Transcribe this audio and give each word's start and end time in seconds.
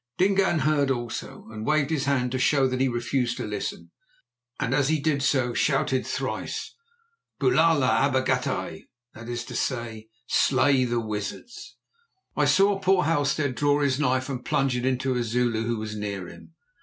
Dingaan 0.17 0.61
heard 0.61 0.89
also, 0.89 1.45
and 1.51 1.63
waved 1.63 1.91
his 1.91 2.05
hand 2.05 2.31
to 2.31 2.39
show 2.39 2.65
that 2.67 2.81
he 2.81 2.87
refused 2.87 3.37
to 3.37 3.45
listen, 3.45 3.91
and 4.59 4.73
as 4.73 4.89
he 4.89 4.99
did 4.99 5.21
so 5.21 5.53
shouted 5.53 6.07
thrice: 6.07 6.73
"Bulala 7.39 7.99
abatagati!" 8.09 8.87
that 9.13 9.29
is, 9.29 9.45
Slay 10.25 10.85
the 10.85 10.99
wizards! 10.99 11.77
I 12.35 12.45
saw 12.45 12.79
poor 12.79 13.03
Halstead 13.03 13.53
draw 13.53 13.79
his 13.81 13.99
knife 13.99 14.27
and 14.27 14.43
plunge 14.43 14.75
it 14.75 14.87
into 14.87 15.13
a 15.13 15.21
Zulu 15.23 15.65
who 15.67 15.77
was 15.77 15.95
near 15.95 16.27
him. 16.27 16.55